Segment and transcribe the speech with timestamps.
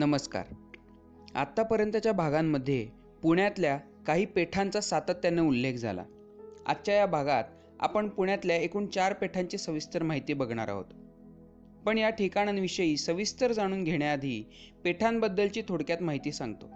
[0.00, 0.44] नमस्कार.
[1.34, 2.88] आत्तापर्यंतच्या भागांमध्ये
[3.22, 6.04] पुण्यातल्या काही पेठांचा सातत्यानं उल्लेख झाला.
[6.66, 7.44] आजच्या या भागात
[7.80, 10.84] आपण पुण्यातल्या एकूण चार पेठांची सविस्तर माहिती बघणार आहोत.
[11.86, 14.44] पण या ठिकाणांविषयी सविस्तर जाणून घेण्याआधी
[14.84, 16.70] पेठांबद्दलची थोडक्यात माहिती सांगतो.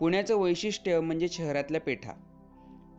[0.00, 2.12] पुण्याचं वैशिष्ट्य म्हणजे शहरातल्या पेठा.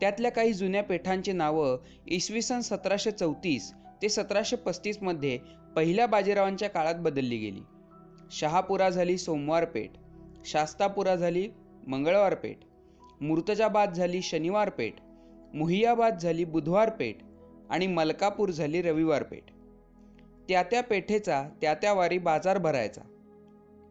[0.00, 5.38] त्यातल्या काही जुन्या पेठांची नावं इसवी सन सतराशे चौतीस ते सतराशे पस्तीसमध्ये
[5.76, 7.60] पहिल्या बाजीरावांच्या काळात बदलली गेली.
[8.30, 9.90] शहापुरा झाली सोमवार पेठ
[10.44, 11.48] शास्तापुरा झाली
[11.86, 12.56] मंगळवार पेठ
[13.20, 14.94] मूर्तजाबाद झाली शनिवार पेठ
[15.54, 17.16] मुहियाबाद झाली बुधवार पेठ
[17.70, 19.42] आणि मलकापूर झाली रविवार पेठ
[20.48, 23.00] त्या त्या पेठेचा त्या त्या वारी बाजार भरायचा.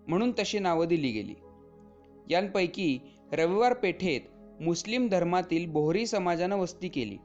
[0.07, 1.33] म्हणून तशी नावं दिली गेली.
[2.29, 2.99] यांपैकी
[3.31, 4.21] रविवार पेठेत
[4.61, 7.17] मुस्लिम धर्मातील बोहरी समाजानं वस्ती केली.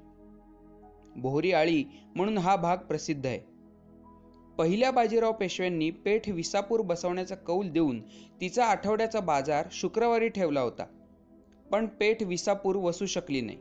[1.16, 1.84] बोहरी आळी
[2.16, 3.50] म्हणून हा भाग प्रसिद्ध आहे.
[4.60, 8.00] पहिल्या बाजीराव पेशव्यांनी पेठ विसापूर बसवण्याचा कौल देऊन
[8.41, 10.84] तिचा आठवड्याचा बाजार शुक्रवारी ठेवला होता.
[11.70, 13.58] पण पेठ विसापूर वसू शकली नाही.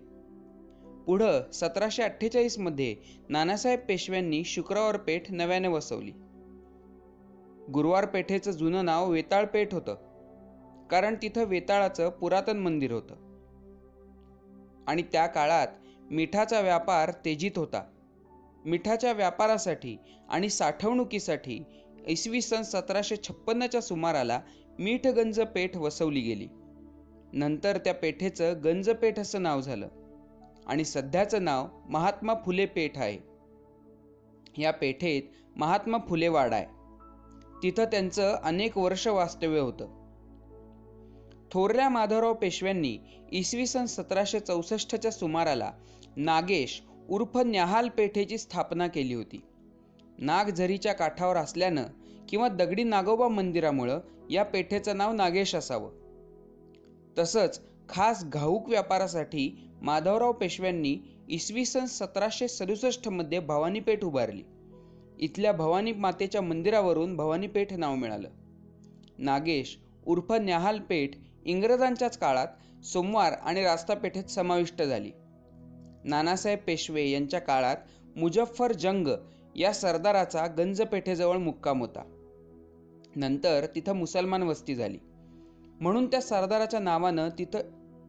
[1.06, 2.95] पुढं सतराशे अठ्ठेचाळीसमध्ये
[3.30, 6.11] नानासाहेब पेशव्यांनी शुक्रवार पेठ नव्याने वसवली.
[7.72, 9.95] गुरुवार पेठेचं जुनं नाव वेताळ पेठ होतं.
[10.91, 13.16] कारण तिथं वेताळाचं पुरातन मंदिर होतं.
[14.88, 15.67] आणि त्या काळात
[16.11, 17.84] मिठाचा व्यापार तेजीत होता.
[18.66, 19.98] मिठाच्या व्यापारासाठी
[20.30, 21.64] आणि साठवणुकीसाठी
[22.08, 24.40] इसवी सन सतराशे छप्पन्नच्या सुमाराला
[24.80, 26.48] मीठगंज पेठ वसवली गेली.
[27.34, 29.88] नंतर त्या पेठेचं गंजपेठ असं नाव झालं
[30.68, 33.18] आणि सध्याचं नाव महात्मा फुले पेठ आहे.
[34.62, 35.22] या पेठेत
[35.56, 36.66] महात्मा फुले वाडा आहे.
[37.64, 40.00] तिथं त्यांचं अनेक वर्ष वास्तव्य होतं.
[41.52, 42.98] थोरल्या माधवराव पेशव्यांनी
[43.32, 45.72] इसवी सन सतराशे चौसष्टच्या सुमाराला
[46.16, 49.42] नागेश उर्फ न्याहाल पेठेची स्थापना केली होती.
[50.18, 51.84] नाग झरीच्या काठावर असल्यानं
[52.30, 55.92] किंवा दगडी नागोबा मंदिरामुळं या पेठेचं नाव नागेश असावं.
[57.18, 60.98] तसंच खास घाऊक व्यापारासाठी माधवराव पेशव्यांनी
[61.30, 64.44] इसवी सन सतराशे सदुसष्टमध्ये भवानी पेठ उभारली.
[65.19, 68.30] इथल्या भवानी मातेच्या मंदिरावरून भवानी पेठ नाव मिळालं.
[69.18, 71.12] नागेश उर्फ न्याहाल पेठ
[71.46, 75.12] इंग्रजांच्याच काळात सोमवार आणि रास्ता पेठेत समाविष्ट झाली.
[76.04, 77.76] नानासाहेब पेशवे यांच्या काळात
[78.16, 79.08] मुजफ्फर जंग
[79.56, 82.04] या सरदाराचा गंज पेठेजवळ मुक्काम होता.
[83.16, 84.98] नंतर तिथं मुसलमान वस्ती झाली.
[85.82, 87.60] म्हणून त्या सरदाराच्या नावानं तिथं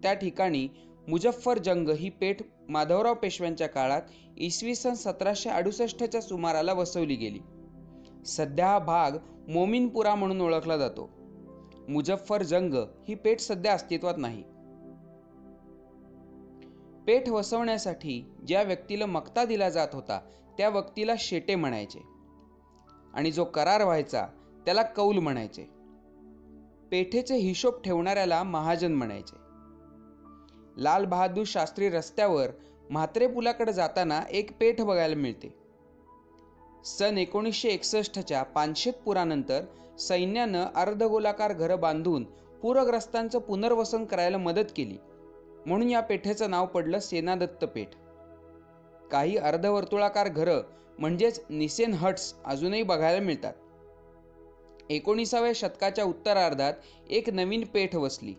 [0.03, 0.69] त्या ठिकाणी
[1.09, 2.37] मुजफ्फर जंग ही पेठ
[2.69, 4.03] माधवराव पेशव्यांच्या काळात
[4.37, 7.39] इसवी सन सतराशे अडुसष्टच्या सुमाराला वसवली गेली.
[8.27, 9.11] सध्या हा भाग
[9.49, 11.11] मोमिनपुरा म्हणून ओळखला जातो.
[11.89, 12.75] मुजफ्फर जंग
[13.09, 14.45] ही पेठ सध्या अस्तित्वात नाही.
[17.10, 20.21] पेठ वसवण्यासाठी ज्या व्यक्तीला मक्ता दिला जात होता
[20.59, 21.98] त्या व्यक्तीला शेटे म्हणायचे.
[23.15, 24.26] आणि जो करार व्हायचा
[24.65, 25.62] त्याला कौल म्हणायचे.
[26.91, 29.37] पेठेचे हिशोब ठेवणाऱ्याला महाजन म्हणायचे.
[30.82, 32.48] लाल बहादूर शास्त्री रस्त्यावर
[32.91, 35.54] म्हात्रे पुलाकडे जाताना एक पेठ बघायला मिळते.
[36.84, 39.65] सन एकोणीसशे एकसष्टच्या पानशेत पुरानंतर
[39.98, 42.25] सैन्यानं अर्धगोलाकार घरं बांधून
[42.62, 44.97] पूरग्रस्तांचं पुनर्वसन करायला मदत केली.
[45.66, 47.88] म्हणून या पेठेचं नाव पडलं सेनादत्त पेठ.
[49.10, 50.62] काही अर्धवर्तुळाकार घरं
[50.98, 53.53] म्हणजेच निसेन हट्स अजूनही बघायला मिळतात.
[54.91, 56.72] एकोणीसाव्या शतकाच्या उत्तरार्धात
[57.10, 58.34] एक नवीन पेठ वसली.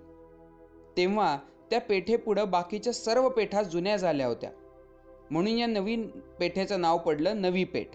[0.98, 1.38] तेव्हा
[1.70, 4.50] त्या पेठेपुढं बाकीच्या सर्व पेठा जुन्या झाल्या होत्या.
[5.32, 6.08] म्हणून या नवीन
[6.40, 7.88] पेठेचं नाव पडलं नवी पेठ.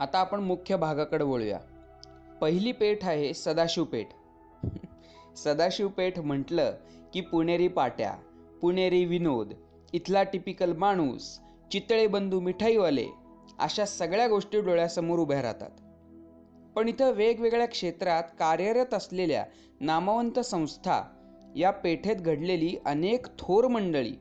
[0.00, 1.58] आता आपण मुख्य भागाकडे वळूया.
[2.44, 6.74] पहिली पेठ आहे सदाशिवपेठ सदाशिवपेठ सदाशिव पेठ म्हटलं
[7.12, 8.12] की पुणेरी पाट्या
[8.60, 9.52] पुणेरी विनोद
[9.92, 11.38] इथला टिपिकल माणूस
[11.72, 13.06] चितळे बंधू मिठाईवाले
[13.58, 15.70] अशा सगळ्या गोष्टी डोळ्यासमोर उभ्या राहतात.
[16.76, 19.44] पण इथं वेगवेगळ्या क्षेत्रात कार्यरत असलेल्या
[19.80, 21.02] नामवंत संस्था
[21.56, 24.14] या पेठेत घडलेली अनेक थोर मंडळी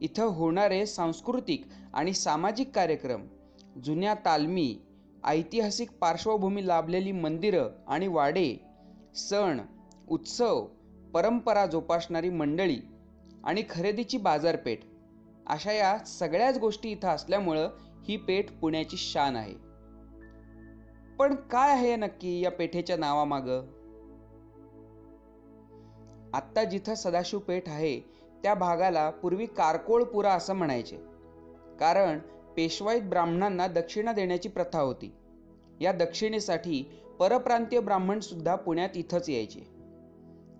[0.00, 1.64] इथं होणारे सांस्कृतिक
[1.94, 3.22] आणि सामाजिक कार्यक्रम
[3.84, 4.76] जुन्या तालमी
[5.26, 8.60] ऐतिहासिक पार्श्वभूमी लाभलेली मंदिरं आणि वाडे
[9.14, 9.60] सण
[10.08, 10.66] उत्सव
[11.14, 12.80] परंपरा जोपासणारी मंडळी
[13.44, 14.78] आणि खरेदीची बाजारपेठ
[15.46, 17.70] अशा या सगळ्याच गोष्टी इथं असल्यामुळं
[18.08, 19.54] ही पेठ पुण्याची शान आहे.
[21.16, 23.60] पण काय आहे नक्की या पेठेच्या नावामागं?
[26.34, 28.00] आत्ता जिथं सदाशिव पेठ आहे
[28.42, 30.96] त्या भागाला पूर्वी कारकोळपुरा असं म्हणायचे.
[31.80, 32.18] कारण
[32.56, 35.14] पेशवाईत ब्राह्मणांना दक्षिणा देण्याची प्रथा होती.
[35.80, 39.60] या दक्षिणेसाठी परप्रांतीय ब्राह्मण सुद्धा पुण्यात इथंच यायचे.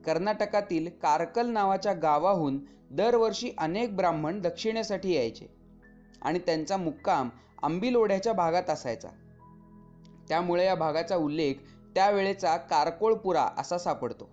[0.07, 2.59] कर्नाटकातील कारकल नावाच्या गावाहून
[2.91, 5.47] दरवर्षी अनेक ब्राह्मण दक्षिणेसाठी यायचे
[6.23, 7.29] आणि त्यांचा मुक्काम
[7.63, 9.09] आंबिलोढ्याच्या भागात असायचा.
[10.29, 11.55] त्यामुळे या भागाचा उल्लेख
[11.95, 14.29] त्यावेळेचा कारकोळपुरा असा सापडतो.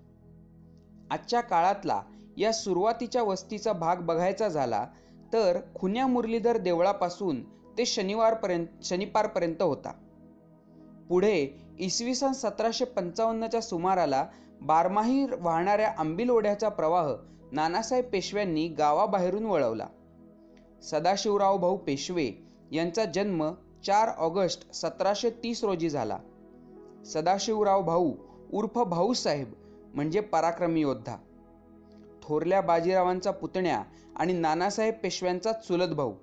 [1.12, 2.02] आजच्या काळातला
[2.38, 4.88] या सुरुवातीच्या वस्तीचा भाग बघायचा झाला
[5.34, 7.44] तर खुन्या मुरलीधर देवळापासून
[7.78, 9.92] ते शनिवारपर्यंत शनिपारपर्यंत होता.
[11.10, 14.28] पुढे इसवी सन सतराशे पंचावन्नच्या सुमाराला
[14.62, 17.14] बारमाही वाहणाऱ्या आंबील ओढ्याचा प्रवाह
[17.52, 19.88] नानासाहेब पेशव्यांनी गावाबाहेरून वळवला.
[20.84, 22.32] सदाशिवराव भाऊ पेशवे
[22.72, 23.52] यांचा जन्म
[23.86, 26.18] चार ऑगस्ट सतराशे तीस रोजी झाला.
[27.06, 28.14] सदाशिवराव भाऊ
[28.54, 29.54] उर्फ भाऊसाहेब
[29.94, 31.16] म्हणजे पराक्रमी योद्धा.
[32.24, 33.84] थोरल्या बाजीरावांचा पुतण्या
[34.16, 36.14] आणि नानासाहेब पेशव्यांचा चुलत भाऊ.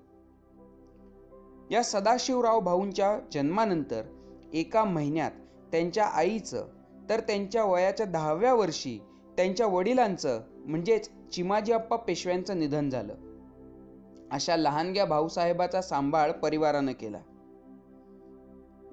[1.70, 4.02] या सदाशिवराव भाऊंच्या जन्मानंतर
[4.52, 5.30] एका महिन्यात
[5.72, 6.66] त्यांच्या आईचं
[7.10, 9.00] तर त्यांच्या वयाच्या दहाव्या वर्षी
[9.36, 13.14] त्यांच्या वडिलांचं म्हणजेच चिमाजी अप्पा पेशव्यांचं निधन झालं.
[14.30, 17.18] अशा लहानग्या भाऊसाहेबाचा सांभाळ परिवारानं केला.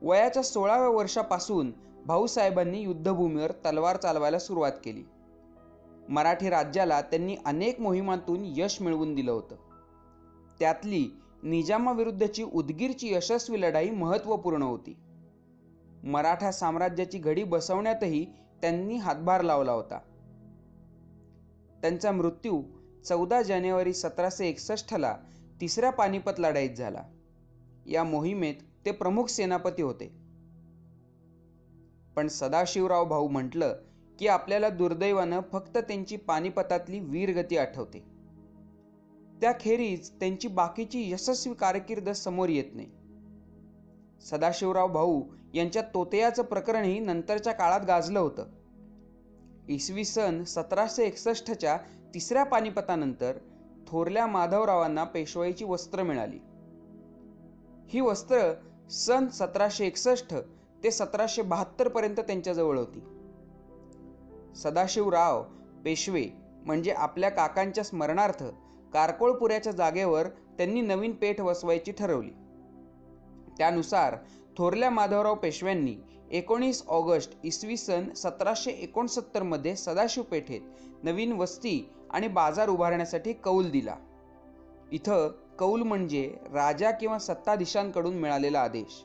[0.02, 1.72] वयाच्या सोळाव्या वर्षापासून
[2.06, 5.04] भाऊसाहेबांनी युद्धभूमीवर तलवार चालवायला सुरुवात केली.
[6.10, 9.56] मराठी राज्याला त्यांनी अनेक मोहिमांतून यश मिळवून दिलं होतं.
[10.60, 11.08] त्यातली
[11.44, 14.98] निजामाविरुद्धची उदगीरची यशस्वी लढाई महत्त्वपूर्ण होती.
[16.04, 18.26] मराठा साम्राज्याची घडी बसवण्यातही
[18.62, 20.00] त्यांनी हातभार लावला होता.
[21.82, 22.64] त्यांचा मृत्यू
[23.06, 25.18] चौदा जानेवारी सतराशे एकसष्टला
[25.62, 27.04] तिसऱ्या पानिपत लढाईत झाला.
[27.86, 28.56] या मोहिमेत
[28.86, 30.08] ते प्रमुख सेनापती होते.
[32.16, 33.76] पण सदाशिवराव भाऊ म्हटलं
[34.20, 38.00] की आपल्याला दुर्दैवानं फक्त त्यांची पानिपतातली वीरगती आठवते.
[39.42, 42.88] त्याखेरीज त्यांची बाकीची यशस्वी कारकीर्द समोर येत नाही.
[44.22, 45.24] सदाशिवराव भाऊ
[45.54, 48.46] यांच्या तोतयाचं प्रकरणही नंतरच्या काळात गाजलं होतं.
[49.70, 51.78] इसवी सन सतराशे एकसष्टच्या
[52.14, 53.38] तिसऱ्या पानिपतानंतर
[53.88, 56.40] थोरल्या माधवरावांना पेशवाईची वस्त्र मिळाली.
[57.90, 58.54] ही वस्त्र
[58.90, 60.36] सन सतराशे एकसष्ट
[60.84, 63.00] ते सतराशे बहात्तर पर्यंत त्यांच्याजवळ होती.
[64.58, 65.44] सदाशिवराव
[65.86, 66.26] पेशवे
[66.66, 68.44] म्हणजे आपल्या काकांच्या स्मरणार्थ
[68.94, 70.28] कारकोळपुऱ्याच्या जागेवर
[70.58, 72.32] त्यांनी नवीन पेठ वसवायची ठरवली.
[73.58, 74.16] त्यानुसार
[74.58, 75.96] थोरल्या माधवराव पेशव्यांनी
[76.32, 80.62] एकोणीस ऑगस्ट इसवी सन सतराशे एकोणसत्तरमध्ये सदाशिव पेठेत
[81.04, 83.96] नवीन वस्ती आणि बाजार उभारण्यासाठी कौल दिला.
[84.92, 89.04] इथं कौल म्हणजे राजा किंवा सत्ताधीशांकडून मिळालेला आदेश.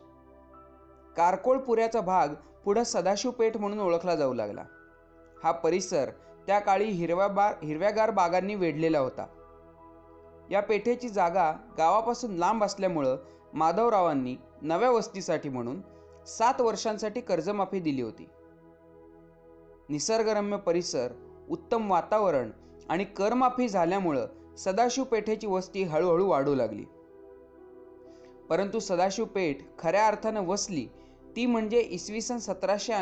[1.17, 2.29] कारकोळपुऱ्याचा भाग
[2.65, 4.65] पुढं सदाशिव पेठ म्हणून ओळखला जाऊ लागला.
[5.43, 6.11] हा परिसर
[6.47, 9.27] त्या काळी हिरव्या बा हिरव्यागार बागांनी वेढलेला होता.
[10.51, 13.17] या पेठेची जागा गावापासून लांब असल्यामुळं
[13.55, 15.81] माधवरावांनी नव्या वस्तीसाठी म्हणून
[16.27, 18.29] सात वर्षांसाठी कर्जमाफी दिली होती.
[19.89, 21.13] निसर्गरम्य परिसर
[21.51, 22.51] उत्तम वातावरण
[22.89, 24.27] आणि करमाफी झाल्यामुळं
[24.59, 26.85] सदाशिव पेठेची वस्ती हळूहळू वाढू लागली.
[28.49, 30.87] परंतु सदाशिव पेठ खऱ्या अर्थानं वसली
[31.37, 32.93] ती म्हणजे इसवी सन सतराशे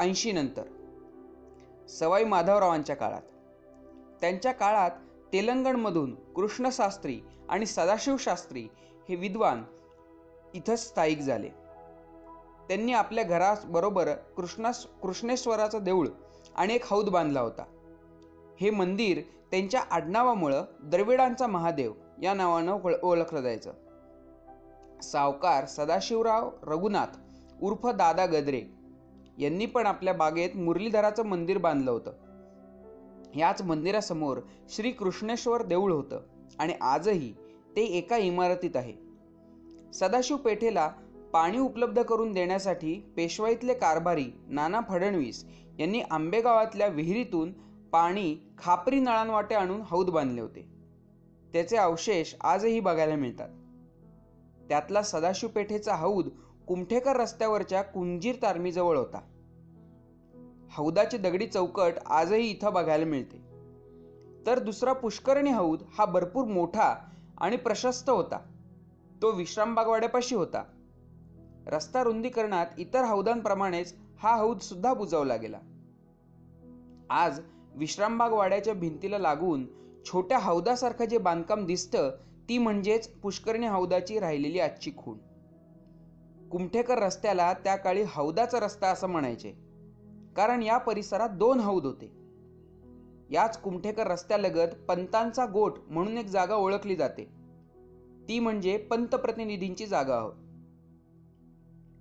[0.00, 0.62] ऐंशी नंतर.
[1.88, 3.22] सवाई माधवरावांच्या काळात.
[4.20, 4.90] त्यांच्या काळात
[5.32, 8.68] तेलंगणमधून कृष्णशास्त्री आणि सदाशिवशास्त्री
[9.08, 9.62] हे विद्वान
[10.54, 11.48] इथं स्थायिक झाले.
[12.68, 16.08] त्यांनी आपल्या घराबरोबर कृष्णास कृष्णेश्वराचं देऊळ
[16.56, 17.64] आणि एक हौद बांधला होता.
[18.60, 19.20] हे मंदिर
[19.50, 21.92] त्यांच्या आडनावामुळं द्रविडांचा महादेव
[22.22, 23.72] या नावानं ओळखलं जायचं.
[25.02, 27.18] सावकार सदाशिवराव रघुनाथ
[27.62, 28.77] उर्फ दादा गदरे
[29.38, 32.12] यांनी पण आपल्या बागेत मुरलीधराचं मंदिर बांधलं होतं.
[33.36, 36.20] याच मंदिरासमोर श्री कृष्णेश्वर देऊळ होतं
[36.58, 37.32] आणि आजही
[37.76, 38.94] ते एका इमारतीत आहे.
[39.92, 40.92] सदाशिव पेठेला
[41.32, 45.44] पाणी उपलब्ध करून देण्यासाठी पेशवाईतले कारभारी नाना फडणवीस
[45.78, 47.52] यांनी आंबेगावातल्या विहिरीतून
[47.92, 50.68] पाणी खापरी नळांवाटे आणून हौद बांधले होते.
[51.52, 53.48] त्याचे अवशेष आजही बघायला मिळतात.
[54.68, 56.28] त्यातला सदाशिव पेठेचा हौद
[56.68, 59.20] कुमठेकर रस्त्यावरच्या कुंजीर तारमीजवळ होता.
[60.72, 63.48] हौदाची दगडी चौकट आजही इथं बघायला मिळते.
[64.46, 66.96] तर दुसरा पुष्करणी हौद हा भरपूर मोठा
[67.38, 68.38] आणि प्रशस्त होता.
[69.22, 70.64] तो विश्रामबागवाड्यापाशी होता.
[71.66, 75.58] रस्ता रुंदीकरणात इतर हौदांप्रमाणेच हा हौद सुद्धा बुजवला गेला.
[77.10, 77.40] आज
[77.74, 79.66] विश्रामबाग वाड्याच्या भिंतीला लागून
[80.06, 82.10] छोट्या हौदासारखं जे बांधकाम दिसतं
[82.48, 85.18] ती म्हणजेच पुष्करणी हौदाची राहिलेली आजची खूण.
[86.50, 89.50] कुमठेकर रस्त्याला त्या काळी हौदाचा रस्ता असं म्हणायचे.
[90.36, 92.12] कारण या परिसरात दोन हौद होते.
[93.30, 97.24] याच कुमठेकर रस्त्यालगत पंतांचा गोठ म्हणून एक जागा ओळखली जाते.
[98.28, 100.32] ती म्हणजे पंतप्रतिनिधींची जागा हो.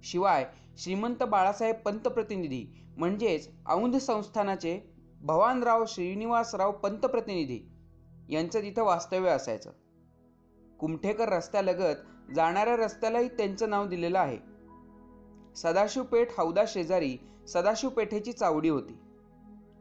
[0.04, 0.46] शिवाय
[0.78, 2.66] श्रीमंत बाळासाहेब पंतप्रतिनिधी
[2.98, 4.80] म्हणजेच औंध संस्थानाचे
[5.22, 7.60] भवानराव श्रीनिवासराव पंतप्रतिनिधी
[8.30, 9.72] यांचं तिथं वास्तव्य असायचं.
[10.80, 11.96] कुमठेकर रस्त्यालगत
[12.36, 14.38] जाणाऱ्या रस्त्यालाही त्यांचं नाव दिलेलं आहे.
[15.56, 17.18] सदाशिव पेठ हौदा शेजारी
[17.48, 18.98] सदाशिव पेठेची चावडी होती.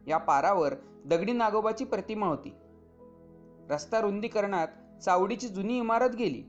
[0.07, 0.73] या पारावर
[1.05, 2.55] दगडी नागोबाची प्रतिमा होती.
[3.69, 4.67] रस्ता रुंदीकरणात
[5.03, 6.43] चावडीची जुनी इमारत गेली.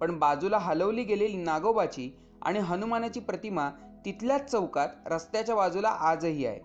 [0.00, 2.10] पण बाजूला हलवली गेलेली नागोबाची
[2.42, 3.70] आणि हनुमानाची प्रतिमा
[4.04, 6.60] तिथल्याच चौकात रस्त्याच्या बाजूला आजही आहे.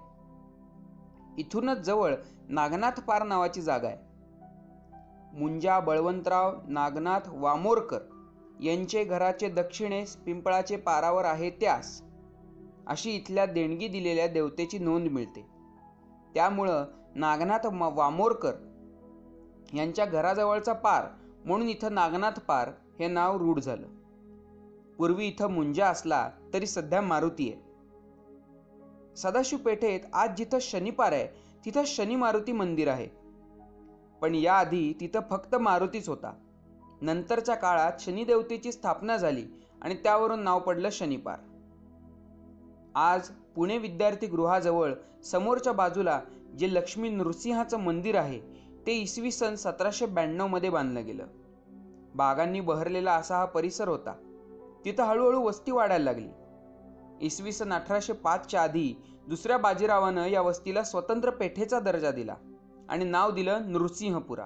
[1.37, 2.15] इथूनच जवळ
[2.49, 4.06] नागनाथ पार नावाची जागा आहे.
[5.37, 7.99] मुंजा बळवंतराव नागनाथ वामोरकर
[8.61, 12.01] यांचे घराचे दक्षिणेस पिंपळाचे पारावर आहे त्यास
[12.87, 15.45] अशी इथल्या देणगी दिलेल्या देवतेची नोंद मिळते.
[16.33, 18.53] त्यामुळं नागनाथ वामोरकर
[19.73, 21.05] यांच्या घराजवळचा पार
[21.45, 23.87] म्हणून इथं नागनाथ पार हे नाव रूढ झालं.
[24.97, 27.61] पूर्वी इथं मुंजा असला तरी सध्या मारुती आहे.
[29.15, 31.27] सदाशिव पेठेत आज जिथं शनिपार आहे
[31.65, 33.26] तिथं शनी मारुती मंदिर आहे.
[34.21, 36.33] पण याआधी तिथं फक्त मारुतीच होता.
[37.01, 39.45] नंतरच्या काळात शनिदेवतेची स्थापना झाली
[39.81, 41.39] आणि त्यावरून नाव पडलं शनिपार.
[42.95, 44.93] आज पुणे विद्यार्थी गृहाजवळ
[45.25, 46.21] समोरच्या बाजूला
[46.59, 48.39] जे लक्ष्मी नृसिंहाचं मंदिर आहे
[48.87, 51.27] ते इसवी सन सतराशे ब्याण्णवमध्ये बांधलं गेलं.
[52.15, 54.13] बागांनी बहरलेला असा हा परिसर होता.
[54.85, 56.29] तिथं हळूहळू वस्ती वाढायला लागली.
[57.21, 58.93] इसवी सन अठराशे पाचच्या आधी
[59.27, 62.35] दुसऱ्या बाजीरावानं या वस्तीला स्वतंत्र पेठेचा दर्जा दिला.
[62.89, 64.45] आणि नाव दिलं नृसिंहपुरा.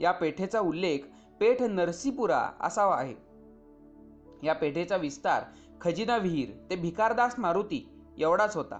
[0.00, 0.98] या पेठेचा उल्लेख
[1.40, 3.14] पेठ नरसीपुरा असा आहे.
[4.42, 5.42] या पेठेचा विस्तार
[5.80, 7.88] खजिना विहीर ते भिकारदास मारुती
[8.18, 8.78] एवढाच होता.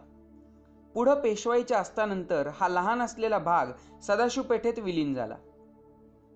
[0.95, 3.67] पुढं पेशवाईच्या असतानंतर हा लहान असलेला भाग
[4.03, 5.37] सदाशिव पेठेत विलीन झाला.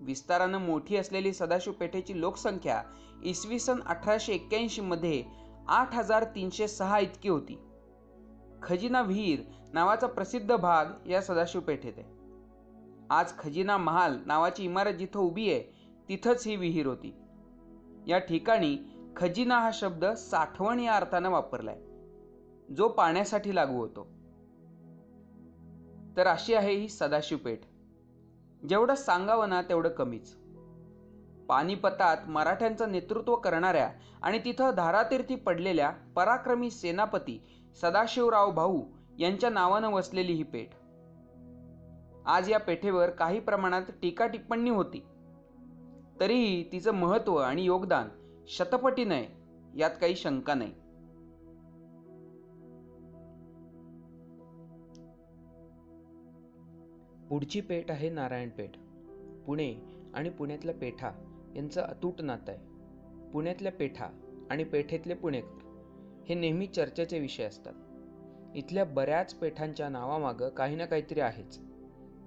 [0.01, 2.83] विस्तारानं मोठी असलेली सदाशिव पेठेची लोकसंख्या
[3.23, 5.23] इसवी सन अठराशे एक्क्याऐंशीमध्ये
[5.67, 7.59] आठ हजार तीनशे सहा इतकी होती.
[8.63, 9.39] खजिना विहीर
[9.73, 12.22] नावाचा प्रसिद्ध भाग या सदाशिव पेठेत आहे.
[13.09, 15.61] आज खजिना महाल नावाची इमारत जिथं उभी आहे
[16.09, 17.15] तिथंच ही विहीर होती.
[18.07, 18.77] या ठिकाणी
[19.15, 21.79] खजिना हा शब्द साठवण या अर्थानं वापरलाय.
[22.73, 24.03] जो पाण्यासाठी लागू होतो.
[26.17, 27.59] तर अशी आहे ही सदाशिव पेठ.
[28.69, 30.35] जेवढं सांगावं ना तेवढं कमीच.
[31.49, 33.89] पानिपतात मराठ्यांचं नेतृत्व करणाऱ्या
[34.21, 37.43] आणि तिथं धारातीर्थी पडलेल्या पराक्रमी सेनापती
[37.81, 38.83] सदाशिवराव भाऊ
[39.19, 40.67] यांच्या नावानं वसलेली ही पेठ.
[42.25, 45.03] आज या पेठेवर काही प्रमाणात टीका टिप्पणी होती.
[46.19, 48.09] तरीही तिचं महत्त्व आणि योगदान
[48.47, 49.27] शतपटीनं आहे
[49.79, 50.71] यात काही शंका नाही.
[57.29, 58.69] पुढची पेठ आहे नारायणपेठ
[59.45, 59.75] पुणे
[60.13, 61.11] आणि पुण्यातल्या पेठा
[61.55, 62.59] यांचं अतूट नातं आहे.
[63.31, 64.07] पुण्यातल्या पेठा
[64.51, 65.61] आणि पेठेतले पुणेकर
[66.29, 67.73] हे नेहमी चर्चेचे विषय असतात.
[68.55, 71.72] इथल्या बऱ्याच पेठांच्या नावामागं काही ना काहीतरी आहेच.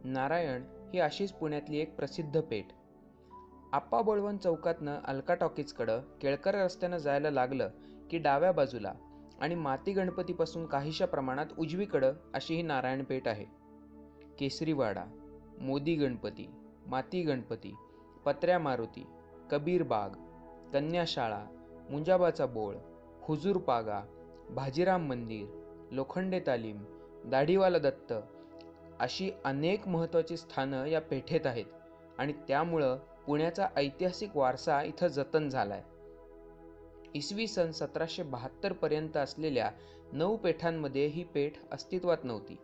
[0.06, 0.62] नारायण
[0.94, 2.66] ही अशीच पुण्यातली एक प्रसिद्ध पेठ.
[3.72, 7.70] आप्पा बळवंत चौकातनं अलका टॉकीजकडं केळकर रस्त्यानं जायला लागलं
[8.10, 8.92] की डाव्या बाजूला
[9.40, 13.44] आणि माती गणपतीपासून काहीशा प्रमाणात उजवीकडं अशी ही नारायणपेठ आहे.
[14.38, 15.04] केसरीवाडा
[15.60, 16.50] मोदी गणपती
[16.86, 17.74] माती गणपती
[18.24, 19.06] पत्र्या मारुती
[19.50, 20.10] कबीर बाग
[20.72, 21.44] कन्याशाळा
[21.90, 22.74] मुंजाबाचा बोळ
[23.22, 24.00] हुजूर पागा
[24.50, 25.46] भाजीराम मंदिर
[25.90, 26.84] लोखंडे तालीम
[27.24, 28.12] दाढीवाला दत्त
[29.00, 31.64] अशी अनेक महत्त्वाची स्थानं या पेठेत आहेत
[32.18, 35.94] आणि त्यामुळं पुण्याचा ऐतिहासिक वारसा इथं जतन झाला आहे
[37.14, 39.70] इसवी सन सतराशे बहात्तरपर्यंत असलेल्या
[40.12, 42.56] नऊ पेठांमध्ये ही पेठ अस्तित्वात नव्हती.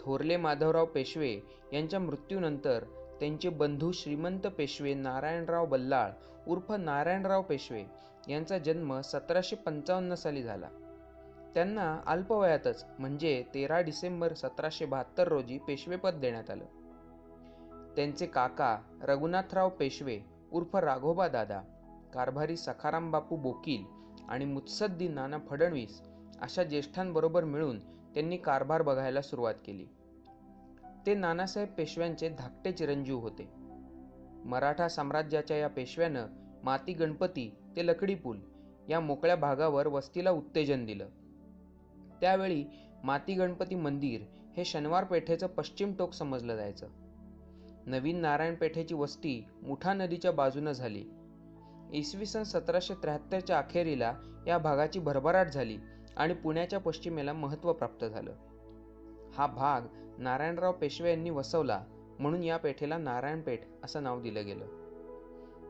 [0.00, 1.40] थोरले माधवराव पेशवे
[1.72, 2.84] यांच्या मृत्यूनंतर
[3.20, 6.10] त्यांचे बंधू श्रीमंत पेशवे नारायणराव बल्लाळ
[6.46, 7.84] उर्फ नारायणराव पेशवे
[8.28, 10.68] यांचा जन्म सतराशे पंचावन्न साली झाला.
[11.54, 16.64] त्यांना अल्पवयातच म्हणजे तेरा डिसेंबर सतराशे बहात्तर रोजी पेशवेपद देण्यात आलं.
[17.96, 20.20] त्यांचे काका रघुनाथराव पेशवे
[20.52, 21.60] उर्फ राघोबा दादा
[22.14, 23.84] कारभारी सखाराम बापू बोकील
[24.28, 26.00] आणि मुत्सद्दी नाना फडणवीस
[26.42, 27.78] अशा ज्येष्ठांबरोबर मिळून
[28.14, 29.86] त्यांनी कारभार बघायला सुरुवात केली.
[31.06, 33.48] ते नानासाहेब पेशव्यांचे धाकटे चिरंजीव होते.
[34.44, 36.26] मराठा साम्राज्याच्या या पेशव्यानं
[36.64, 38.38] माती गणपती ते लकडी पूल
[38.88, 41.08] या मोकळ्या भागावर वस्तीला उत्तेजन दिलं.
[42.20, 42.64] त्यावेळी
[43.04, 44.20] माती गणपती मंदिर
[44.56, 46.86] हे शनिवार पेठेचं पश्चिम टोक समजलं जायचं.
[47.86, 51.04] नवीन नारायण पेठेची वस्ती मुठा नदीच्या बाजूनं झाली.
[51.92, 54.14] इसवी सन सतराशे त्र्याहत्तरच्या अखेरीला
[54.46, 55.78] या भागाची भरभराट झाली
[56.16, 58.32] आणि पुण्याच्या पश्चिमेला महत्त्व प्राप्त झालं.
[59.34, 59.80] हा भाग
[60.18, 61.84] नारायणराव पेशवे यांनी वसवला
[62.18, 64.66] म्हणून या पेठेला नारायणपेठ असं नाव दिलं गेलं.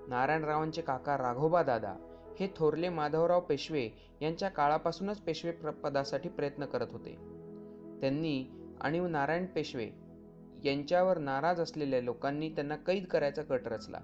[0.09, 1.95] नारायणरावांचे काका राघोबा दादा
[2.41, 3.89] हे थोरले माधवराव पेशवे
[4.23, 7.15] यांच्या काळापासूनच पेशवे पदासाठी प्रयत्न करत होते.
[8.01, 8.45] त्यांनी
[8.81, 9.91] आणि नारायण पेशवे
[10.65, 13.99] यांच्यावर नाराज असलेल्या लोकांनी त्यांना कैद करायचा कट रचला.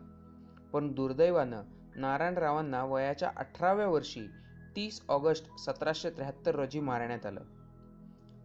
[0.72, 1.62] पण दुर्दैवानं
[1.96, 4.26] नारायणरावांना वयाच्या अठराव्या वर्षी
[4.76, 7.40] तीस ऑगस्ट सतराशे त्र्याहत्तर रोजी मारण्यात आलं.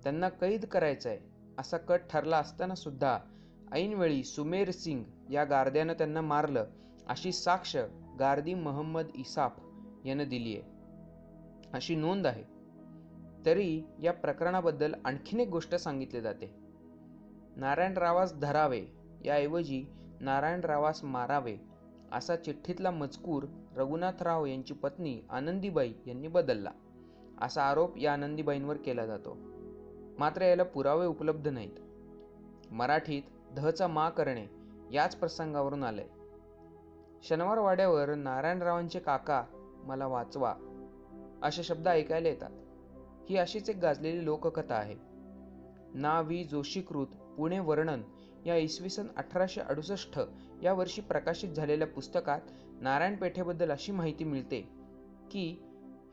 [0.03, 1.19] त्यांना कैद करायचंय
[1.57, 3.19] असा कट ठरला असताना सुद्धा
[3.71, 6.65] ऐनवेळी सुमेर सिंग या गार्द्यानं त्यांना मारलं
[7.07, 7.77] अशी साक्ष
[8.19, 9.60] गार्दी महम्मद इसाफ
[10.05, 10.72] यानं दिली आहे.
[11.74, 12.43] अशी नोंद आहे.
[13.46, 16.55] तरी या प्रकरणाबद्दल आणखीन एक गोष्ट सांगितली जाते.
[17.55, 18.86] नारायणरावास धरावे
[19.25, 19.86] याऐवजी
[20.20, 21.58] नारायणरावास मारावे
[22.12, 23.43] असा चिठ्ठीतला मजकूर
[23.75, 26.72] रघुनाथराव यांची पत्नी आनंदीबाई यांनी बदलला.
[27.41, 29.38] असा आरोप या आनंदीबाईंवर केला जातो.
[30.20, 31.79] मात्र याला पुरावे उपलब्ध नाहीत.
[32.72, 33.24] मराठीत
[33.58, 34.48] धचा मा करणे
[34.91, 36.08] याच प्रसंगावरून आलंय.
[37.24, 39.43] शनिवार वाड्यावर नारायणरावांचे काका
[39.84, 40.56] मला वाचवा.
[41.44, 42.50] असे शब्द ऐकायला येतात.
[43.30, 44.96] ही अशीच एक गाजलेली लोककथा आहे.
[45.94, 47.08] ना वी जोशीकृत
[47.38, 48.02] पुणे वर्णन
[48.46, 50.20] या इसवी सन अठराशे अडुसष्ट
[50.64, 52.42] या वर्षी प्रकाशित झालेल्या पुस्तकात
[52.82, 54.62] नारायण पेठेबद्दल अशी माहिती मिळते
[55.32, 55.58] की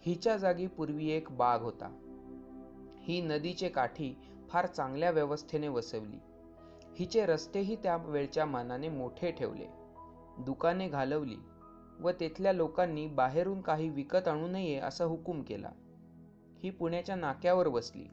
[0.01, 1.99] हिच्या जागी पूर्वी एक बाग होता.
[3.01, 4.15] ही नदीचे काठी
[4.49, 6.19] फार चांगल्या व्यवस्थेने वसवली.
[6.99, 9.67] हिचे रस्तेही त्या वेळच्या मानाने मोठे ठेवले.
[10.39, 11.37] दुकाने घालवली.
[12.01, 15.71] व तेथल्या लोकांनी बाहेरून काही विकत आणू नये असा हुकूम केला.
[16.63, 18.05] ही पुण्याच्या नाक्यावर बसली.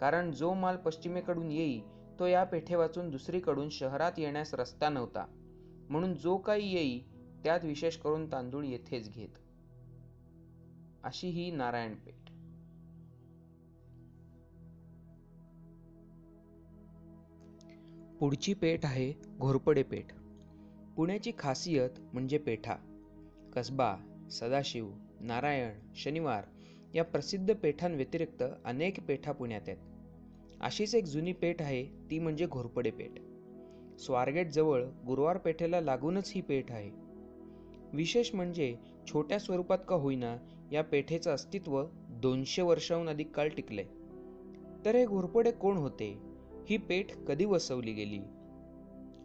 [0.00, 1.80] कारण जो माल पश्चिमेकडून येई
[2.18, 5.26] तो या पेठे वाचून दुसरीकडून शहरात येण्यास रस्ता नव्हता.
[5.90, 7.00] म्हणून जो काही येई
[7.44, 9.38] त्यात विशेष करून तांदूळ येथेच घेत.
[11.04, 12.14] अशी ही नारायणपेठ.
[18.20, 20.06] पुढची पेठ आहे घोरपडे पेठ.
[20.96, 22.87] पुण्याची खासियत म्हणजे पेठा.
[23.58, 23.96] कसबा
[24.30, 26.44] सदाशिव नारायण शनिवार
[26.94, 29.76] या प्रसिद्ध पेठांव्यतिरिक्त अनेक पेठा पुण्यात आहेत.
[30.60, 33.10] अशीच एक जुनी पेठ आहे ती म्हणजे घोरपडे पेठ.
[34.00, 36.90] स्वारगेटजवळ गुरुवार पेठेला लागूनच ही पेठ आहे.
[37.92, 40.36] विशेष म्हणजे छोट्या स्वरूपात का होईना
[40.72, 43.84] या पेठेचं अस्तित्व दोनशे वर्षाहून अधिक काळ टिकले
[44.84, 46.22] तर हे घोरपडे कोण होते?
[46.70, 48.20] ही पेठ कधी वसवली गेली?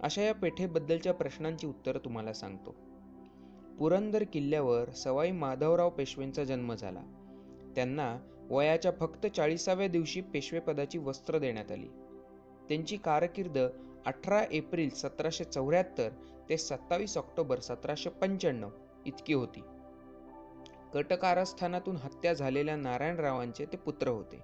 [0.01, 2.92] अशा या पेठेबद्दलच्या प्रश्नांची उत्तरं तुम्हाला सांगतो.
[3.79, 7.01] पुरंदर किल्ल्यावर सवाई माधवराव पेशवेंचा जन्म झाला.
[7.75, 8.17] त्यांना
[8.49, 11.87] वयाच्या फक्त चाळीसाव्या दिवशी पेशवेपदाची वस्त्र देण्यात आली.
[12.69, 13.57] त्यांची कारकीर्द
[14.05, 16.09] अठरा एप्रिल सतराशे चौऱ्याहत्तर
[16.49, 18.69] ते सत्तावीस ऑक्टोबर सतराशे पंच्याण्णव
[19.05, 19.63] इतकी होती.
[20.93, 24.43] कटकारस्थानातून हत्या झालेल्या नारायणरावांचे ते पुत्र होते.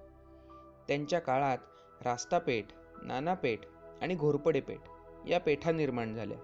[0.88, 1.58] त्यांच्या काळात
[2.02, 2.64] रास्तापेठ
[3.02, 3.58] नानापेठ
[4.02, 4.80] आणि घोरपडे पेठ
[5.28, 6.38] या पेठा निर्माण झाल्या.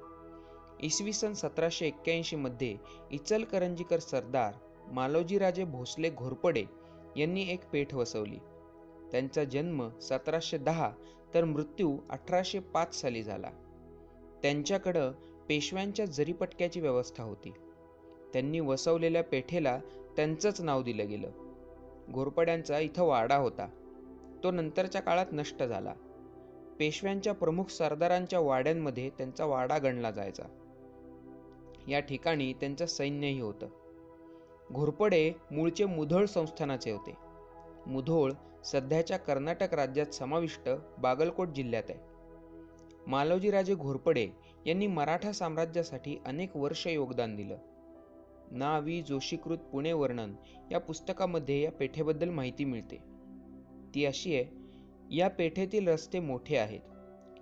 [0.81, 2.77] इसवी सन सतराशे एक्क्याऐंशीमध्ये
[3.11, 4.55] इचलकरंजीकर सरदार
[4.93, 6.65] मालोजीराजे भोसले घोरपडे
[7.17, 8.39] यांनी एक पेठ वसवली.
[9.13, 10.91] त्यांचा जन्म सतराशे दहा
[11.35, 13.51] तर मृत्यू अठराशे पाच साली झाला.
[14.43, 15.13] त्यांच्याकडं
[15.49, 17.51] पेशव्यांच्या जरीपटक्याची व्यवस्था होती.
[18.33, 19.79] त्यांनी वसवलेल्या पेठेला
[20.17, 21.31] त्यांचंच नाव दिलं गेलं.
[22.11, 23.69] घोरपड्यांचा इथं वाडा होता.
[24.45, 25.95] तो नंतरच्या काळात नष्ट झाला.
[26.79, 30.43] पेशव्यांच्या प्रमुख सरदारांच्या वाड्यांमध्ये त्यांचा वाडा गणला जायचा.
[31.89, 33.69] या ठिकाणी त्यांचं सैन्यही होतं.
[34.73, 37.15] घोरपडे मूळचे मुधोळ संस्थानाचे होते.
[37.87, 38.33] मुधोळ
[38.65, 40.69] सध्याच्या कर्नाटक राज्यात समाविष्ट
[40.99, 41.99] बागलकोट जिल्ह्यात आहे.
[43.07, 44.29] मालोजीराजे घोरपडे
[44.67, 47.57] यांनी मराठा साम्राज्यासाठी अनेक वर्ष योगदान दिलं.
[48.51, 50.35] ना वी जोशीकृत पुणे वर्णन
[50.73, 52.97] या पुस्तकामध्ये या पेठेबद्दल माहिती मिळते.
[53.95, 54.45] ती अशी आहे
[55.17, 56.81] या पेठेतील रस्ते मोठे आहेत.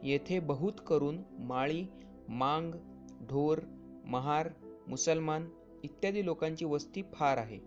[0.03, 1.87] येथे बहुत करून माळी
[2.29, 2.75] मांग
[3.23, 3.59] ढोर
[4.05, 4.49] महार
[4.89, 5.49] मुसलमान
[5.83, 7.61] इत्यादी लोकांची वस्ती फार आहे.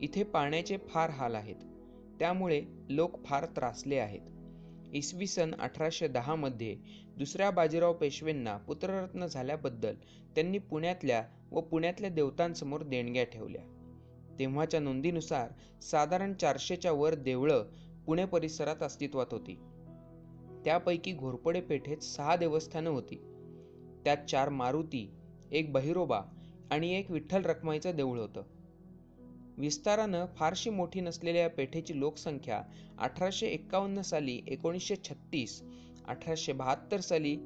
[0.00, 1.56] इथे पाण्याचे फार हाल आहेत.
[2.18, 4.20] त्यामुळे लोक फार त्रासले आहेत.
[4.94, 6.76] इसवी सन अठराशे दहामध्ये
[7.18, 9.94] दुसऱ्या बाजीराव पेशवेंना पुत्ररत्न झाल्याबद्दल
[10.34, 13.62] त्यांनी पुण्यातल्या व पुण्यातल्या देवतांसमोर देणग्या ठेवल्या.
[14.38, 17.64] तेव्हाच्या नोंदीनुसार साधारण चारशेच्या वर देवळं
[18.06, 19.54] पुणे परिसरात अस्तित्वात होती.
[20.64, 23.16] त्यापैकी घोरपडे पेठेत सहा देवस्थानं होती.
[24.04, 25.15] त्यात चार मारुती
[25.52, 26.20] एक बहिरोबा
[26.70, 28.42] आणि एक विठ्ठल रखमाईचं देऊळ होतं.
[29.58, 32.62] विस्तारानं फारशी मोठी नसलेल्या या पेठेची लोकसंख्या
[32.98, 35.62] अठराशे एक्कावन्न साली एकोणीसशे छत्तीस
[36.08, 37.36] अठराशे बहात्तर साली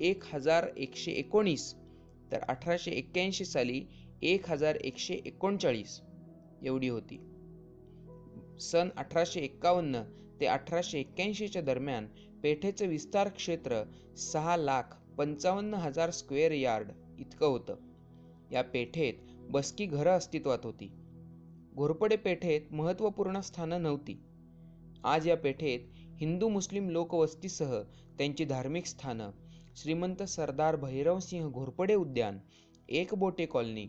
[0.00, 1.74] एक हजार एकशे एकोणीस
[2.32, 3.84] तर अठराशे एक्क्याऐंशी साली
[4.22, 6.00] एक हजार एकशे एकोणचाळीस
[6.62, 7.16] एवढी होती.
[8.60, 10.02] सन अठराशे एक्कावन्न
[10.40, 12.06] ते अठराशे एक्क्याऐंशीच्या दरम्यान
[12.42, 13.82] पेठेचं विस्तार क्षेत्र
[14.16, 14.82] सहा लाख
[15.18, 17.74] पंचावन्न हजार स्क्वेअर यार्ड इतकं होतं.
[18.50, 19.14] या पेठेत
[19.50, 20.92] बसकी घरं अस्तित्वात होती.
[21.76, 24.22] घोरपडे पेठेत महत्त्वपूर्ण स्थानं नव्हती.
[25.04, 27.82] आज या पेठेत हिंदू मुस्लिम लोकवस्तीसह
[28.18, 29.30] त्यांची धार्मिक स्थानं
[29.76, 32.38] श्रीमंत सरदार भैरवसिंह घोरपडे उद्यान
[32.88, 33.86] एक बोटे कॉलनी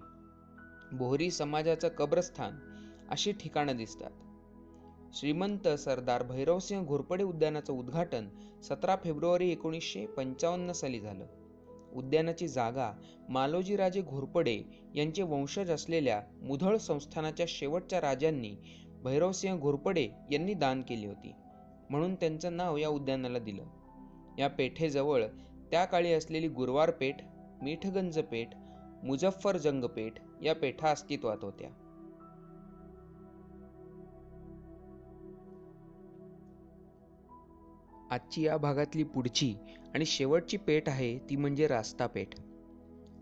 [0.92, 2.54] बोहरी समाजाचं कब्रस्थान
[3.10, 4.12] अशी ठिकाणं दिसतात.
[5.14, 8.28] श्रीमंत सरदार भैरवसिंह घोरपडे उद्यानाचं उद्घाटन
[8.64, 11.26] सतरा फेब्रुवारी एकोणीसशे पंचावन्न साली झालं.
[11.96, 12.92] उद्यानाची जागा
[13.30, 14.62] मालोजीराजे घोरपडे
[14.96, 18.56] यांचे वंशज असलेल्या मुधळ संस्थानाच्या शेवटच्या राजांनी
[19.04, 21.34] भैरवसिंह घोरपडे यांनी दान केली होती.
[21.90, 23.64] म्हणून त्यांचं नाव या उद्यानाला दिलं.
[24.38, 25.24] या पेठेजवळ
[25.72, 27.16] त्या काळी असलेली गुरवार पेठ
[27.62, 28.48] मीठगंज पेठ
[29.04, 31.70] मुझफ्फरजंग पेठ या पेठा अस्तित्वात होत्या.
[38.16, 39.54] आजची या भागातली पुढची
[39.94, 42.36] आणि शेवटची पेठ आहे ती म्हणजे रास्ता पेठ.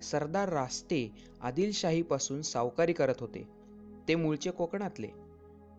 [0.04, 3.48] सरदार रास्ते आदिलशाहीपासून सावकारी करत होते.
[4.08, 5.08] ते मूळचे कोकणातले.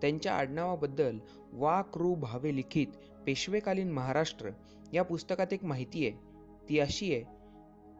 [0.00, 1.18] त्यांच्या आडनावाबद्दल
[1.52, 2.86] वा क्रू भावे लिखित
[3.26, 4.50] पेशवेकालीन महाराष्ट्र
[4.92, 6.16] या पुस्तकात एक माहिती आहे.
[6.68, 7.22] ती अशी आहे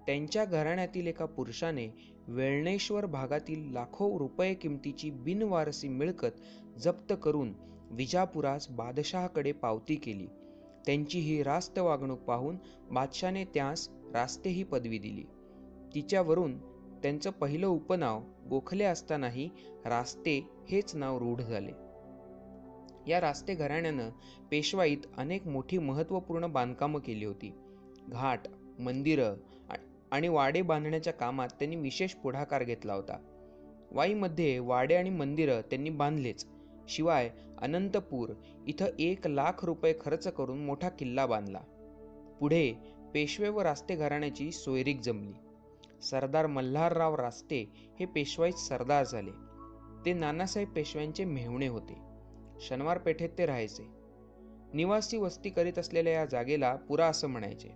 [0.06, 1.86] त्यांच्या घराण्यातील एका पुरुषाने
[2.28, 6.40] वेळणेश्वर भागातील लाखो रुपये किमतीची बिनवारसी मिळकत
[6.78, 7.52] जप्त करून
[7.90, 10.26] विजापुरास बादशहाकडे पावती केली.
[10.86, 12.56] त्यांची ही रास्त वागणूक पाहून
[12.90, 15.24] बादशाने त्यास रास्ते ही पदवी दिली.
[15.94, 16.58] तिच्यावरून
[17.02, 18.20] त्यांचं पहिलं उपनाव
[18.50, 19.48] गोखले असतानाही
[19.84, 21.72] रास्ते हेच नाव रूढ झाले.
[23.06, 24.10] या रास्ते घराण्यानं
[24.50, 27.52] पेशवाईत अनेक मोठी महत्त्वपूर्ण बांधकामं केली होती.
[28.08, 29.34] घाट मंदिरं
[30.12, 33.18] आणि वाडे बांधण्याच्या कामात त्यांनी विशेष पुढाकार घेतला होता.
[33.90, 36.46] वाईमध्ये वाडे आणि मंदिरं त्यांनी बांधलेच.
[36.88, 37.30] शिवाय
[37.62, 38.30] अनंतपूर
[38.66, 41.60] इथं एक लाख रुपये खर्च करून मोठा किल्ला बांधला.
[42.40, 42.72] पुढे
[43.14, 45.32] पेशवे व रास्ते घराण्याची सोयरीक जमली.
[46.02, 49.30] सरदार मल्हारराव रास्ते हे पेशवाईत सरदार झाले.
[50.06, 51.96] ते नानासाहेब पेशव्यांचे मेहुणे होते.
[52.60, 53.86] शनिवार पेठेत ते राहायचे.
[54.74, 57.68] निवासी वस्ती करीत असलेल्या या जागेला पुरा असं म्हणायचे.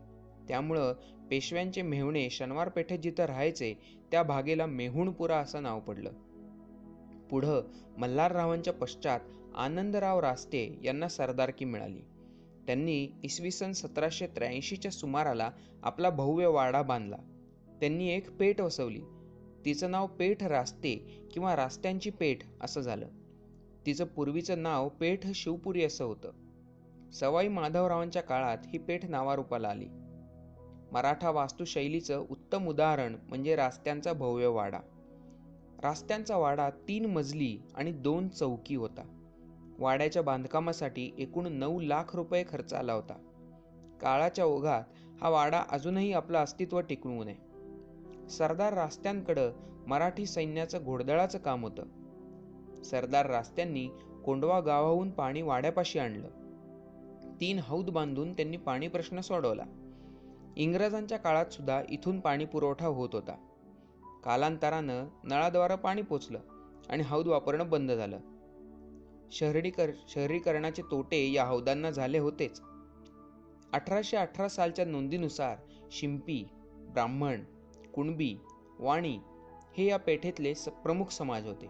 [0.48, 0.92] त्यामुळं
[1.30, 3.74] पेशव्यांचे मेहुणे शनिवार पेठेत जिथं राहायचे
[4.10, 6.10] त्या भागेला मेहुणपुरा असं नाव पडलं.
[7.30, 7.62] पुढं
[7.98, 9.20] मल्हाररावांच्या पश्चात
[9.56, 12.00] आनंदराव रास्ते यांना सरदारकी मिळाली.
[12.66, 15.50] त्यांनी इसवी सन सतराशे त्र्याऐंशीच्या सुमाराला
[15.82, 17.16] आपला भव्य वाडा बांधला.
[17.80, 19.00] त्यांनी एक पेठ वसवली.
[19.64, 23.08] तिचं नाव पेठ रास्ते किंवा रास्त्यांची पेठ असं झालं.
[23.86, 26.30] तिचं पूर्वीचं नाव पेठ शिवपुरी असं होतं.
[27.12, 29.86] सवाई माधवरावांच्या काळात ही पेठ नावारूपाला आली.
[30.92, 34.80] मराठा वास्तुशैलीचं उत्तम उदाहरण म्हणजे रास्त्यांचा भव्य वाडा.
[35.82, 39.17] रास्त्यांचा वाडा तीन मजली आणि दोन चौकी होता.
[39.78, 43.14] वाड्याच्या बांधकामासाठी एकूण नऊ लाख रुपये खर्च आला होता.
[44.00, 44.82] काळाच्या ओघात
[45.22, 47.36] हा वाडा अजूनही आपलं अस्तित्व टिकवू नये.
[48.28, 49.52] सरदार रास्त्यांकडं
[49.86, 51.82] मराठी सैन्याचं घोडदळाचं काम होतं.
[52.82, 53.88] सरदार रास्त्यांनी
[54.24, 56.28] कोंडवा गावाहून पाणी वाड्यापाशी आणलं.
[57.40, 59.64] तीन हौद बांधून त्यांनी पाणी प्रश्न सोडवला.
[60.56, 63.36] इंग्रजांच्या काळात सुद्धा इथून पाणी पुरवठा होत होता.
[64.24, 66.38] कालांतरानं नळाद्वारा पाणी पोचलं
[66.88, 68.18] आणि हौद वापरणं बंद झालं.
[69.32, 72.60] शहरीकर शहरीकरणाचे तोटे या हौदांना झाले होतेच.
[73.72, 75.56] अठराशे अठरा सालच्या नोंदीनुसार
[75.90, 77.44] शिंपी ब्राह्मण
[77.94, 78.36] कुणबी
[78.78, 79.18] वाणी
[79.78, 81.66] हे या पेठेतले प्रमुख समाज होते.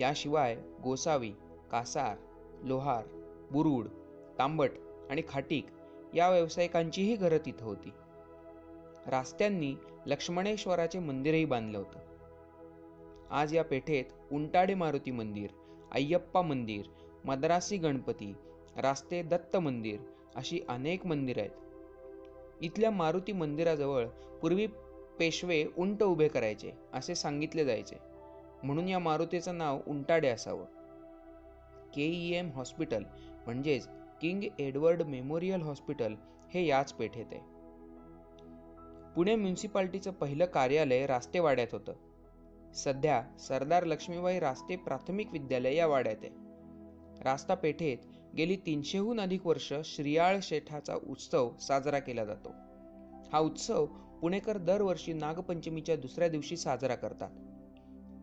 [0.00, 1.30] याशिवाय गोसावी
[1.70, 2.16] कासार
[2.62, 3.04] लोहार
[3.50, 3.88] बुरुड
[4.38, 4.70] तांबट
[5.10, 5.66] आणि खाटीक
[6.14, 7.90] या व्यावसायिकांचीही घरं तिथं होती.
[9.06, 9.74] रास्त्यांनी
[10.06, 11.98] लक्ष्मणेश्वराचे मंदिरही बांधलं होतं.
[13.30, 15.50] आज या पेठेत उंटाडे मारुती मंदिर
[15.92, 16.86] अय्यप्पा मंदिर
[17.24, 18.34] मद्रासी गणपती
[18.76, 20.00] रास्ते दत्त मंदिर
[20.34, 21.52] अशी अनेक मंदिरं आहेत.
[22.60, 24.06] इथल्या मारुती मंदिराजवळ
[24.42, 24.66] पूर्वी
[25.18, 27.96] पेशवे उंट उभे करायचे असे सांगितले जायचे.
[28.62, 30.64] म्हणून या मारुतीचं नाव उंटाडे असावं.
[31.94, 33.02] के ई एम हॉस्पिटल
[33.44, 33.88] म्हणजेच
[34.20, 36.14] किंग एडवर्ड मेमोरियल हॉस्पिटल
[36.54, 37.40] हे याच पेठेत आहे.
[39.14, 41.92] पुणे म्युन्सिपाल्टीचं पहिलं कार्यालय रास्तेवाड्यात होतं.
[42.76, 46.30] सध्या सरदार लक्ष्मीबाई रास्ते प्राथमिक विद्यालय या वाड्यात आहे.
[47.24, 47.98] रास्ता पेठेत
[48.36, 52.48] गेली तीनशेहून अधिक वर्ष श्रियाळ शेठाचा उत्सव साजरा केला जातो.
[53.32, 53.86] हा उत्सव
[54.20, 57.30] पुणेकर दरवर्षी नागपंचमीच्या दुसऱ्या दिवशी साजरा करतात.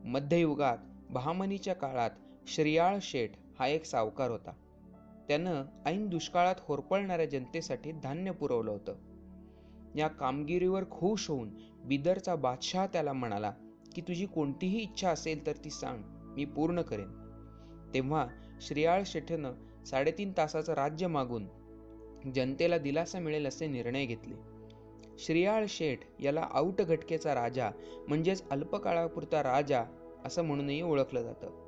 [0.08, 0.78] मध्ययुगात
[1.10, 2.12] बहामनीच्या काळात
[2.48, 4.52] श्रियाळ शेठ हा एक सावकार होता.
[5.28, 8.96] त्यानं ऐन दुष्काळात होरपळणाऱ्या जनतेसाठी धान्य पुरवलं होतं.
[9.96, 11.50] या कामगिरीवर खुश होऊन
[11.86, 13.52] बिदरचा बादशाह त्याला म्हणाला
[13.96, 16.04] की तुझी कोणतीही इच्छा असेल तर ती सांग.
[16.06, 17.24] मी पूर्ण करेन.
[17.94, 18.28] तेव्हा
[18.62, 19.54] श्रेयाळ शेठनं
[19.86, 21.48] साडेतीन तासाचं राज्य मागून
[22.36, 24.36] जनतेला दिलासा मिळेल असे निर्णय घेतले.
[25.20, 27.70] श्रेयाळ शेठ याला आऊट घटकेचा राजा
[28.08, 29.84] म्हणजेच अल्पकाळापुरता राजा
[30.26, 31.64] असं म्हणूनही ओळखलं जातं.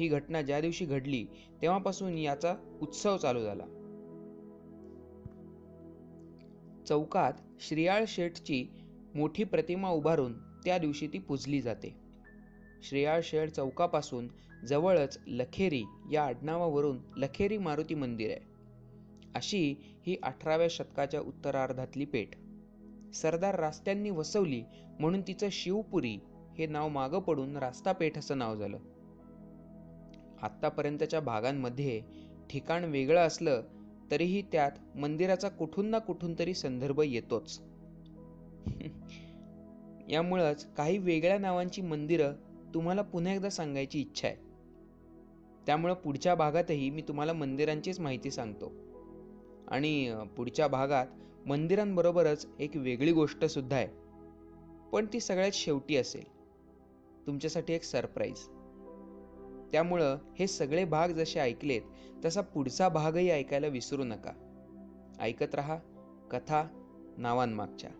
[0.00, 1.26] ही घटना ज्या दिवशी घडली
[1.62, 3.64] तेव्हापासून याचा उत्सव चालू झाला.
[6.88, 8.66] चौकात श्रियाळ शेठची
[9.14, 11.94] मोठी प्रतिमा उभारून त्या दिवशी ती पुजली जाते.
[12.82, 14.28] श्रेयाळ शेळ चौकापासून
[14.66, 18.40] जवळच लखेरी या आडनावावरून लखेरी मारुती मंदिर आहे.
[19.34, 19.74] अशी
[20.06, 22.28] ही अठराव्या शतकाच्या उत्तरार्धातली पेठ.
[23.14, 24.62] सरदार रास्त्यांनी वसवली
[25.00, 26.18] म्हणून तिचं शिवपुरी
[26.58, 28.78] हे नाव मागं पडून रास्तापेठ असं नाव झालं.
[30.42, 32.02] आत्तापर्यंतच्या भागांमध्ये
[32.50, 33.62] ठिकाण वेगळं असलं
[34.10, 37.60] तरीही त्यात मंदिराचा कुठून ना कुठून तरी संदर्भ येतोच.
[40.08, 42.32] यामुळंच काही वेगळ्या नावांची मंदिरं
[42.74, 44.36] तुम्हाला पुन्हा एकदा सांगायची इच्छा आहे.
[45.66, 48.72] त्यामुळं पुढच्या भागातही मी तुम्हाला मंदिरांचीच माहिती सांगतो.
[49.68, 51.06] आणि पुढच्या भागात
[51.46, 53.88] मंदिरांबरोबरच एक वेगळी गोष्ट सुद्धा आहे.
[54.92, 56.24] पण ती सगळ्यात शेवटी असेल.
[57.26, 58.48] तुमच्यासाठी एक सरप्राईज.
[59.72, 61.82] त्यामुळं हे सगळे भाग जसे ऐकलेत
[62.24, 64.32] तसा पुढचा भागही ऐकायला विसरू नका.
[65.20, 65.78] ऐकत रहा
[66.30, 66.64] कथा
[67.18, 67.90] नावांमागच्या.